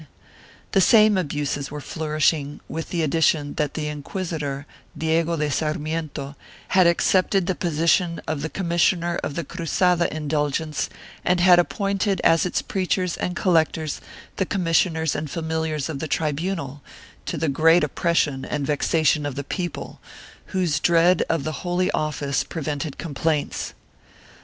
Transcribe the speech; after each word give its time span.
The 0.71 0.81
same 0.81 1.15
abuses 1.15 1.69
were 1.69 1.79
flourishing, 1.79 2.59
with 2.67 2.89
the 2.89 3.03
addition 3.03 3.53
that 3.57 3.75
the 3.75 3.85
inquisitor, 3.87 4.65
Diego 4.97 5.37
de 5.37 5.51
Sar 5.51 5.75
miento, 5.75 6.33
had 6.69 6.87
accepted 6.87 7.45
the 7.45 7.53
position 7.53 8.19
of 8.27 8.51
commissioner 8.51 9.17
of 9.23 9.35
the 9.35 9.43
Cru 9.43 9.67
zada 9.67 10.11
indulgence 10.11 10.89
and 11.23 11.39
had 11.39 11.59
appointed 11.59 12.19
as 12.23 12.47
its 12.47 12.63
preachers 12.63 13.15
and 13.15 13.35
collectors 13.35 14.01
the 14.37 14.45
commissioners 14.47 15.15
arid 15.15 15.29
familiars 15.29 15.87
of 15.87 15.99
the 15.99 16.07
tribunal, 16.07 16.81
to 17.27 17.37
the 17.37 17.47
great 17.47 17.83
oppression 17.83 18.43
and 18.43 18.65
vexation 18.65 19.23
of 19.23 19.35
the 19.35 19.43
people, 19.43 20.01
whose 20.47 20.79
dread 20.79 21.21
of 21.29 21.43
the 21.43 21.61
Holy 21.61 21.91
Office 21.91 22.43
prevented 22.43 22.97
complaints. 22.97 23.75